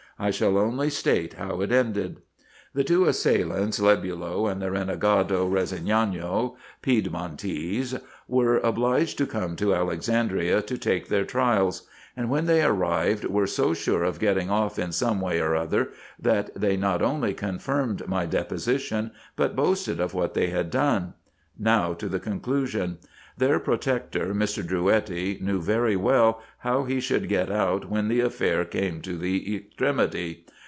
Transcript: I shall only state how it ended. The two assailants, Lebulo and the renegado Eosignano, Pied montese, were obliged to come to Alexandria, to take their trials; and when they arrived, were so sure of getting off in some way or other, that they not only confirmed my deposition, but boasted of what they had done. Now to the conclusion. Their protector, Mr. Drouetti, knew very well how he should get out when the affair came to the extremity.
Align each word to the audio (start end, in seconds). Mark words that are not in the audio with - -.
I 0.19 0.29
shall 0.29 0.55
only 0.55 0.91
state 0.91 1.33
how 1.33 1.61
it 1.61 1.71
ended. 1.71 2.21
The 2.75 2.83
two 2.83 3.05
assailants, 3.05 3.79
Lebulo 3.79 4.45
and 4.51 4.61
the 4.61 4.67
renegado 4.69 5.49
Eosignano, 5.49 6.57
Pied 6.83 7.05
montese, 7.05 7.99
were 8.27 8.59
obliged 8.59 9.17
to 9.17 9.25
come 9.25 9.55
to 9.55 9.73
Alexandria, 9.73 10.61
to 10.61 10.77
take 10.77 11.07
their 11.07 11.25
trials; 11.25 11.87
and 12.15 12.29
when 12.29 12.45
they 12.45 12.61
arrived, 12.61 13.25
were 13.25 13.47
so 13.47 13.73
sure 13.73 14.03
of 14.03 14.19
getting 14.19 14.51
off 14.51 14.77
in 14.77 14.91
some 14.91 15.21
way 15.21 15.39
or 15.39 15.55
other, 15.55 15.89
that 16.19 16.53
they 16.53 16.77
not 16.77 17.01
only 17.01 17.33
confirmed 17.33 18.07
my 18.07 18.27
deposition, 18.27 19.09
but 19.35 19.55
boasted 19.55 19.99
of 19.99 20.13
what 20.13 20.35
they 20.35 20.51
had 20.51 20.69
done. 20.69 21.15
Now 21.57 21.93
to 21.95 22.07
the 22.07 22.19
conclusion. 22.19 22.99
Their 23.37 23.59
protector, 23.59 24.35
Mr. 24.35 24.63
Drouetti, 24.63 25.39
knew 25.41 25.61
very 25.61 25.95
well 25.95 26.41
how 26.59 26.83
he 26.83 26.99
should 26.99 27.29
get 27.29 27.49
out 27.49 27.89
when 27.89 28.07
the 28.07 28.19
affair 28.19 28.65
came 28.65 29.01
to 29.01 29.17
the 29.17 29.55
extremity. 29.55 30.45